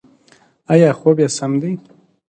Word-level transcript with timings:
ایا 0.71 0.89
خوب 0.99 1.17
یې 1.21 1.27
سم 1.37 1.51
دی؟ 1.61 1.71